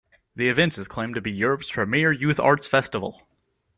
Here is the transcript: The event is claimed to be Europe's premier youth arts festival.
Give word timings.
The 0.35 0.47
event 0.49 0.79
is 0.79 0.87
claimed 0.87 1.13
to 1.13 1.21
be 1.21 1.31
Europe's 1.31 1.69
premier 1.69 2.11
youth 2.11 2.39
arts 2.39 2.67
festival. 2.67 3.21